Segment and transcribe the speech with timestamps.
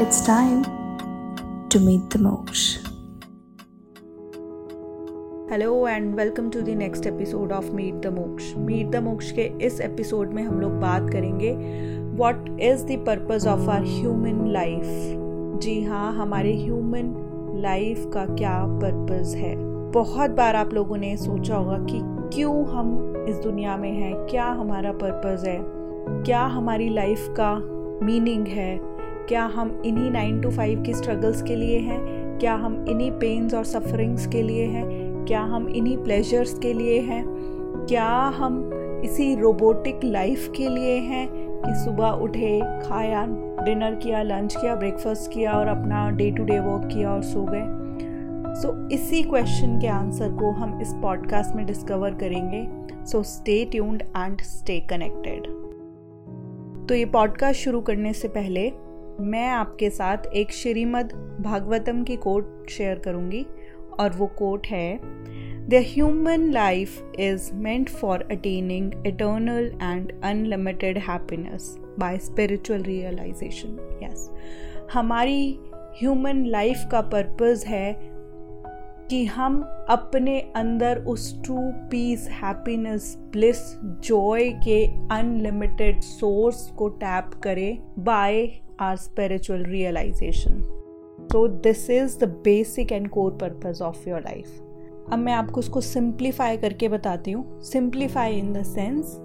[0.00, 0.62] it's time
[1.68, 2.78] to meet the Moksha.
[5.50, 9.42] Hello and welcome to the next episode of meet the Moksha meet the Moksha के
[9.62, 11.52] इस episode में हम लोग बात करेंगे
[12.16, 14.84] what is the purpose of our human life
[15.60, 17.14] जी हाँ हमारे human
[17.62, 19.56] life का क्या पर्पस है?
[19.92, 22.00] बहुत बार आप लोगों ने सोचा होगा कि
[22.36, 24.14] क्यों हम इस दुनिया में हैं?
[24.14, 25.58] क्या हमारा पर्पस है?
[26.22, 27.54] क्या हमारी लाइफ का
[28.06, 28.97] मीनिंग है?
[29.28, 31.98] क्या हम इन्हीं नाइन टू फाइव की स्ट्रगल्स के लिए हैं?
[32.38, 34.84] क्या हम इन्हीं पेन्स और सफरिंग्स के लिए हैं?
[35.24, 37.24] क्या हम इन्हीं प्लेजर्स के लिए हैं?
[37.88, 38.70] क्या हम
[39.04, 43.26] इसी रोबोटिक लाइफ के लिए हैं कि सुबह उठे, खाया
[43.64, 47.42] डिनर किया लंच किया ब्रेकफास्ट किया और अपना डे टू डे वर्क किया और सो
[47.42, 47.64] गए?
[48.54, 52.68] सो इसी क्वेश्चन के आंसर को हम इस पॉडकास्ट में डिस्कवर करेंगे।
[53.06, 55.42] So stay tuned and stay connected
[56.88, 58.87] तो ये पॉडकास्ट शुरू करने से पहले
[59.20, 63.44] मैं आपके साथ एक श्रीमद् भागवतम की कोट शेयर करूँगी
[64.00, 64.98] और वो कोट है
[65.68, 74.30] the human life is meant for attaining eternal and unlimited happiness by spiritual realisation yes
[74.92, 75.58] हमारी
[76.00, 77.96] ह्यूमन लाइफ का पर्पज़ है
[79.10, 81.56] कि हम अपने अंदर उस true
[81.90, 83.60] peace happiness bliss
[84.04, 88.46] joy के अनलिमिटेड सोर्स को टैप करें बाय
[88.80, 90.60] आर स्पिरिचुअल रियलाइजेशन
[91.32, 94.60] तो this is the basic and core purpose of your life
[95.12, 97.60] अब मैं आपको उसको सिंप्लीफाई करके बताती हूँ.
[97.62, 99.16] सिंप्लीफाई इन द सेंस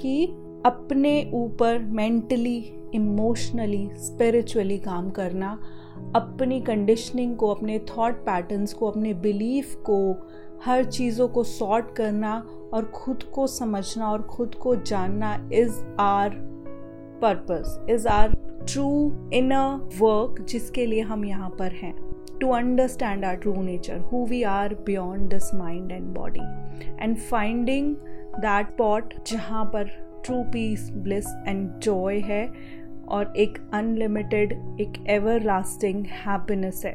[0.00, 0.26] कि
[0.66, 5.58] अपने ऊपर मेंटली इमोशनली स्पिरिचुअली काम करना,
[6.16, 10.16] अपनी कंडीशनिंग को, अपने थॉट पैटर्न्स को, अपने बिलीफ को,
[10.64, 16.30] हर चीज़ों को सॉर्ट करना और खुद को समझना और खुद को जानना is our
[17.22, 18.34] purpose is our
[18.68, 21.94] true inner work जिसके लिए हम यहाँ पर हैं
[22.40, 26.40] to understand our true nature who we are beyond this mind and body
[27.04, 27.94] and finding
[28.38, 29.84] that spot जहाँ पर
[30.24, 32.46] true peace bliss and joy है,
[33.08, 36.94] और एक अनलिमिटेड एक एवर लास्टिंग हैप्पीनेस है।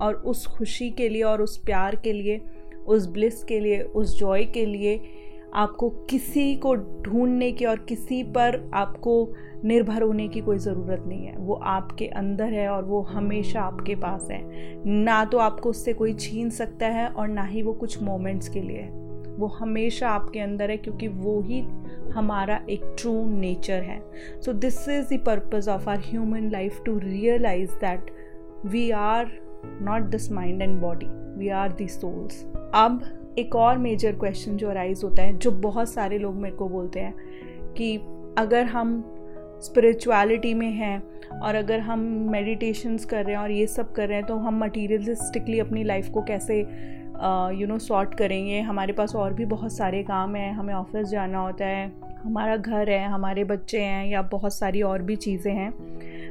[0.00, 2.40] और उस खुशी के लिए और उस प्यार के लिए,
[2.86, 4.96] उस ब्लिस के लिए, उस जॉय के लिए
[5.54, 9.34] आपको किसी को ढूँढने की और किसी पर आपको
[9.64, 13.94] निर्भर होने की कोई ज़रूरत नहीं है। वो आपके अंदर है और वो हमेशा आपके
[13.94, 14.40] पास है।
[14.86, 18.60] ना तो आपको उससे कोई छीन सकता है और ना ही वो कुछ मोमेंट्स के
[18.60, 18.90] लिए है।
[19.30, 21.60] वो हमेशा आपके अंदर है क्योंकि वो ही
[22.10, 24.02] हमारा एक ट्रू नेचर है।
[24.40, 28.10] So this is the purpose of our human life to realise that
[28.66, 29.30] we are
[29.82, 31.06] not this mind and body
[31.38, 32.44] we are the souls
[32.74, 33.02] अब
[33.40, 37.00] एक और मेजर क्वेश्चन जो अराइज होता है, जो बहुत सारे लोग मेरे को बोलते
[37.00, 37.14] हैं
[37.74, 37.96] कि
[38.38, 39.02] अगर हम
[39.62, 42.00] स्पिरिचुअलिटी में हैं और अगर हम
[42.30, 46.08] मेडिटेशंस कर रहे हैं और ये सब कर रहे हैं तो हम मटीरियलिस्टिकली अपनी लाइफ
[46.08, 46.58] को कैसे
[47.60, 48.60] यू नो सॉर्ट करेंगे?
[48.60, 51.90] हमारे पास और भी बहुत सारे काम हैं, हमें ऑफ़िस जाना होता है,
[52.22, 55.72] हमारा घर है, हमारे बच्चे हैं या बहुत सारी और भी चीज़ें हैं।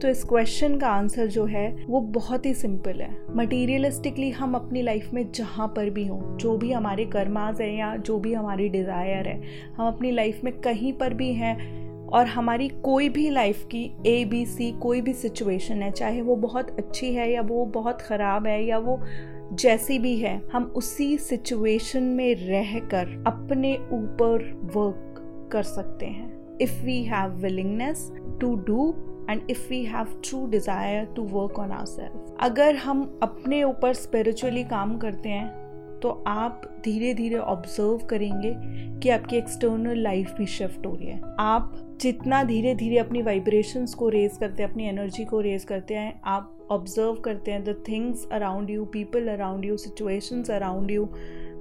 [0.00, 4.82] तो इस क्वेश्चन का आंसर जो है, वो बहुत ही सिंपल है। मटीरियलिस्टिकली हम अपनी
[4.82, 8.68] लाइफ में जहाँ पर भी हों, जो भी हमारे कर्माज है या जो भी हमारी
[8.68, 9.40] डिज़ायर है,
[9.76, 14.24] हम अपनी लाइफ में कहीं पर भी हैं और हमारी कोई भी लाइफ की ए
[14.24, 18.46] बी सी कोई भी सिचुएशन है, चाहे वो बहुत अच्छी है या वो बहुत ख़राब
[18.46, 18.98] है या वो
[19.52, 26.82] जैसी भी है, हम उसी सिचुएशन में रहकर अपने ऊपर वर्क कर सकते हैं। If
[26.84, 28.10] we have willingness
[28.40, 28.92] to do
[29.30, 33.94] and if we have true desire to work on our self अगर हम अपने ऊपर
[33.94, 35.58] स्पिरिचुअली काम करते हैं
[36.02, 38.54] तो आप धीरे धीरे ऑब्ज़र्व करेंगे
[39.00, 43.94] कि आपकी एक्सटर्नल लाइफ भी शिफ्ट हो रही है। आप जितना धीरे धीरे अपनी वाइब्रेशंस
[43.94, 47.76] को रेज करते हैं, अपनी एनर्जी को रेज करते हैं, आप ऑब्ज़र्व करते हैं the
[47.88, 51.08] things around you people around you situations around you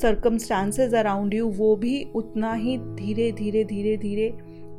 [0.00, 4.32] circumstances around you वो भी उतना ही धीरे धीरे धीरे धीरे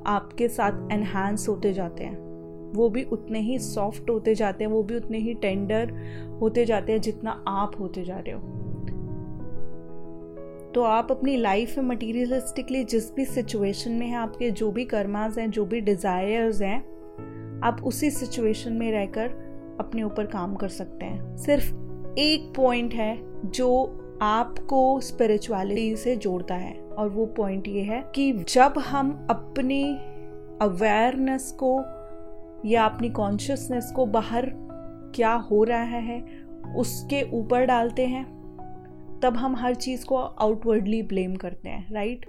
[0.07, 2.30] आपके साथ एनहांस होते जाते हैं।
[2.76, 5.91] वो भी उतने ही सॉफ्ट होते जाते हैं, वो भी उतने ही टेंडर
[6.41, 8.40] होते जाते हैं जितना आप होते जा रहे हो।
[10.76, 15.40] तो आप अपनी लाइफ में मटीरियलिस्टिकली जिस भी सिचुएशन में हैं, आपके जो भी कर्माज
[15.40, 16.79] हैं, जो भी डिज़ायर्स हैं,
[17.64, 19.28] आप उसी सिचुएशन में रहकर
[19.79, 21.73] अपने ऊपर काम कर सकते हैं। सिर्फ़
[22.20, 28.32] एक पॉइंट है जो आपको स्पिरिचुअलिटी से जोड़ता है और वो पॉइंट ये है कि
[28.34, 29.84] जब हम अपनी
[30.62, 31.78] अवेयरनेस को
[32.66, 34.52] या अपनी कॉन्शियसनेस को बाहर
[35.16, 36.22] क्या हो रहा है,
[36.78, 38.23] उसके ऊपर डालते हैं,
[39.23, 42.25] तब हम हर चीज़ को आउटवर्डली ब्लेम करते हैं राइट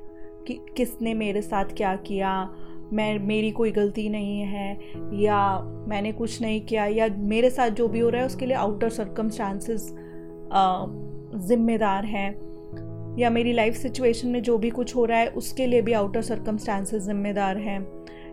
[0.47, 2.51] कि किसने मेरे साथ क्या किया,
[2.93, 4.79] मैं, मेरी कोई गलती नहीं है,
[5.15, 5.59] या
[5.89, 8.89] मैंने कुछ नहीं किया, या मेरे साथ जो भी हो रहा है, उसके लिए आउटर
[8.89, 9.89] सर्कमस्टांसेस
[11.49, 12.52] ज़िम्मेदार हैं।
[13.19, 16.23] या मेरी लाइफ सिचुएशन में जो भी कुछ हो रहा है उसके लिए भी आउटर
[16.23, 17.81] सर्कमस्टांसेस ज़िम्मेदार हैं।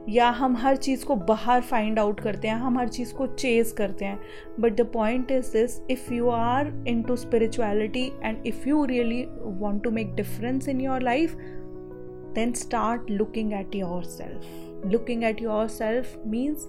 [0.09, 3.71] या हम हर चीज़ को बाहर फाइंड आउट करते हैं हम हर चीज़ को चेज
[3.71, 4.19] करते हैं।
[4.59, 6.71] But the point is this if you are
[7.03, 11.35] into spirituality and if you really want to make difference in your life
[12.35, 16.67] then start looking at yourself looking at yourself means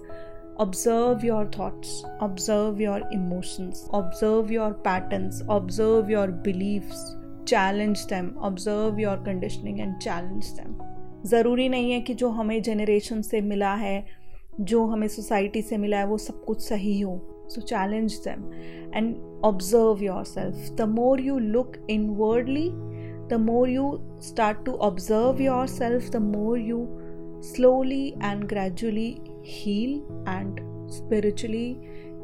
[0.61, 1.91] observe your thoughts,
[2.25, 6.99] observe your emotions, observe your patterns, observe your beliefs,
[7.47, 10.77] challenge them observe your conditioning and challenge them
[11.29, 14.05] ज़रूरी नहीं है कि जो हमें generation से मिला है,
[14.59, 18.51] जो हमें सोसाइटी से मिला है, वो सब कुछ सही हो। So challenge them
[18.95, 19.15] and
[19.45, 21.75] observe yourself the more you look
[22.09, 22.69] inwardly
[23.29, 23.91] the more you
[24.21, 26.85] start to observe yourself the more you
[27.43, 29.09] slowly and gradually
[29.45, 29.93] heal
[30.27, 30.59] and
[30.91, 31.69] spiritually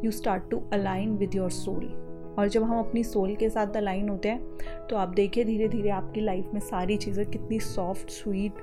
[0.03, 2.06] you start to align with your soul
[2.39, 5.89] और जब हम अपनी soul के साथ align होते हैं तो आप देखिए धीरे धीरे
[5.89, 8.53] आपकी लाइफ में सारी चीज़ें कितनी सॉफ्ट स्वीट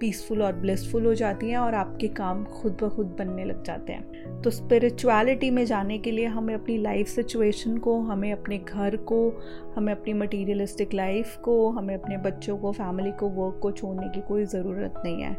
[0.00, 3.92] पीसफुल और ब्लिसफुल हो जाती हैं और आपके काम खुद ब खुद बनने लग जाते
[3.92, 8.96] हैं। तो स्पिरिचुअलिटी में जाने के लिए हमें अपनी लाइफ सिचुएशन को, हमें अपने घर
[8.96, 9.42] को,
[9.76, 14.20] हमें अपनी मटीरियलिस्टिक लाइफ को, हमें अपने बच्चों को फैमिली को वर्क को छोड़ने की
[14.20, 15.36] कोई ज़रूरत नहीं है।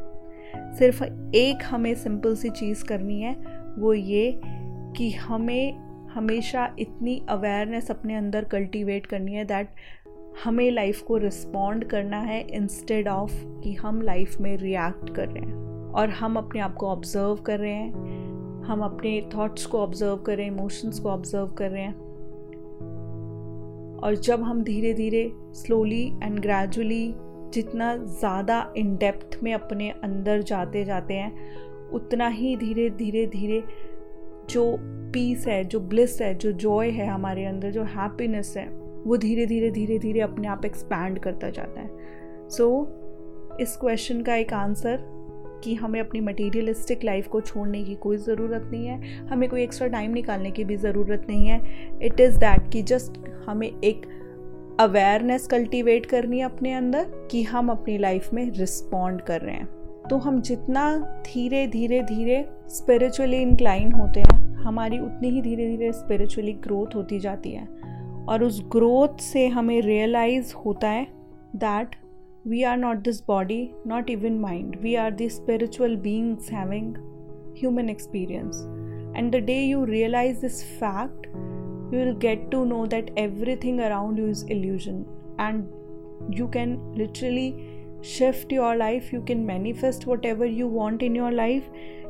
[0.77, 1.03] सिर्फ़
[1.35, 3.35] एक हमें सिंपल सी चीज़ करनी है,
[3.77, 4.41] वो ये
[4.97, 9.69] कि हमें हमेशा इतनी अवेयरनेस अपने अंदर कल्टीवेट करनी है दैट
[10.43, 15.45] हमें लाइफ को रिस्पॉन्ड करना है इंस्टेड ऑफ़ कि हम लाइफ में रिएक्ट कर रहे
[15.45, 20.17] हैं। और हम अपने आप को ऑब्ज़र्व कर रहे हैं। हम अपने थॉट्स को ऑब्ज़र्व
[20.17, 21.95] कर रहे हैं इमोशंस को ऑब्ज़र्व कर रहे हैं।
[24.03, 27.13] और जब हम धीरे धीरे स्लोली एंड ग्रेजुअली
[27.53, 33.63] जितना ज़्यादा इन डेप्थ में अपने अंदर जाते जाते हैं, उतना ही धीरे धीरे धीरे
[34.49, 34.77] जो
[35.13, 38.69] पीस है जो ब्लिस है जो जॉय है हमारे अंदर जो हैप्पीनेस है
[39.03, 41.89] वो धीरे धीरे धीरे धीरे अपने आप एक्सपैंड करता जाता है।
[42.49, 42.97] सो
[43.51, 44.99] so, इस क्वेश्चन का एक आंसर
[45.63, 49.87] कि हमें अपनी मटेरियलिस्टिक लाइफ को छोड़ने की कोई ज़रूरत नहीं है हमें कोई एक्स्ट्रा
[49.87, 51.61] टाइम निकालने की भी ज़रूरत नहीं है।
[52.01, 54.05] इट इज़ दैट कि जस्ट हमें एक
[54.79, 59.80] अवेयरनेस कल्टीवेट करनी है अपने अंदर कि हम अपनी लाइफ में रिस्पॉन्ड कर रहे हैं।
[60.11, 65.91] तो हम जितना धीरे धीरे धीरे स्पिरिचुअली इंक्लाइन होते हैं, हमारी उतनी ही धीरे धीरे
[65.91, 67.65] स्पिरिचुअली ग्रोथ होती जाती है।
[68.29, 71.07] और उस ग्रोथ से हमें रियलाइज़ होता है
[71.55, 71.95] that
[72.47, 76.95] we are not this body not even mind we are this spiritual beings having
[77.59, 78.63] human experience
[79.17, 83.17] and the day you realise this fact you will get to know that
[83.55, 85.05] everything around you is illusion
[85.39, 87.70] and you can literally
[88.01, 91.63] shift your life, you can manifest whatever you want in your life,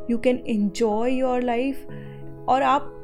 [0.10, 1.78] you can enjoy your life.
[2.50, 2.98] और आप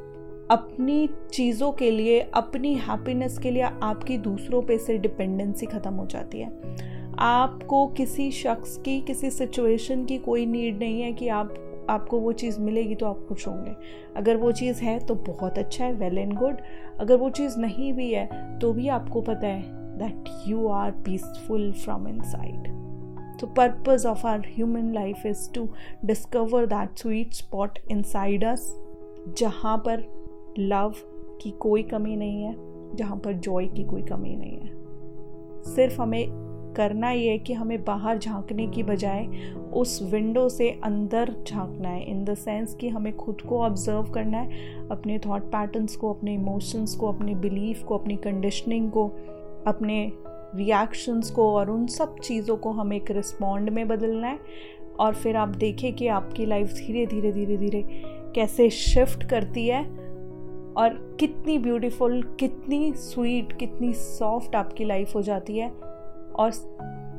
[0.52, 6.06] अपनी चीज़ों के लिए अपनी happiness के लिए आपकी दूसरों पे से डिपेंडेंसी ख़त्म हो
[6.06, 6.50] जाती है।
[7.20, 11.54] आपको किसी शख्स की किसी सिचुएशन की कोई नीड नहीं है कि आप
[11.90, 13.76] आपको वो चीज़ मिलेगी तो आप खुश होंगे।
[14.16, 16.58] अगर वो चीज़ है तो बहुत अच्छा है वेल एंड गुड
[17.00, 19.87] अगर वो चीज़ नहीं भी है तो भी आपको पता है
[20.48, 22.76] you are peaceful from inside
[23.40, 23.48] तो
[24.10, 25.70] of our human life is to
[26.06, 28.84] discover that sweet spot inside us
[29.38, 30.04] जहाँ पर
[30.60, 30.94] लव
[31.42, 32.56] की कोई कमी नहीं है,
[32.96, 34.76] जहाँ पर जॉय की कोई कमी नहीं है।
[35.76, 39.28] सिर्फ़ हमें करना ये है कि हमें बाहर झांकने की बजाय
[39.74, 44.38] उस विंडो से अंदर झांकना है इन द सेंस कि हमें खुद को ऑब्ज़र्व करना
[44.38, 49.08] है, अपने थॉट पैटर्न्स को, अपने इमोशंस को, अपने बिलीफ को, अपनी कंडीशनिंग को।
[49.68, 50.12] अपने
[50.56, 54.40] रिएक्शंस को और उन सब चीज़ों को हमें एक रिस्पॉन्ड में बदलना है
[55.00, 57.84] और फिर आप देखें कि आपकी लाइफ धीरे धीरे धीरे धीरे
[58.36, 59.84] कैसे शिफ्ट करती है
[60.74, 66.52] और कितनी ब्यूटीफुल कितनी स्वीट कितनी सॉफ्ट आपकी लाइफ हो जाती है और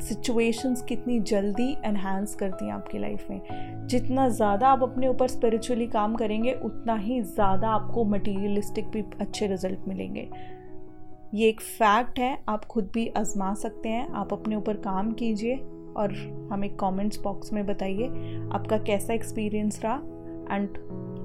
[0.03, 5.87] सिचुएशंस कितनी जल्दी एनहांस करती हैं आपकी लाइफ में। जितना ज़्यादा आप अपने ऊपर स्पिरिचुअली
[5.87, 10.29] काम करेंगे, उतना ही ज़्यादा आपको मटीरियलिस्टिक भी अच्छे रिज़ल्ट मिलेंगे।
[11.35, 15.57] ये एक फैक्ट है, आप खुद भी आजमा सकते हैं आप अपने ऊपर काम कीजिए
[15.97, 16.13] और
[16.53, 18.07] हमें कमेंट्स बॉक्स में बताइए
[18.53, 19.95] आपका कैसा एक्सपीरियंस रहा
[20.57, 20.69] and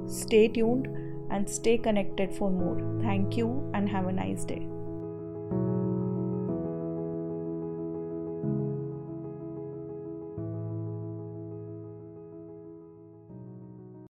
[0.10, 0.88] stay tuned
[1.33, 4.72] and stay connected for more thank you and have a nice day.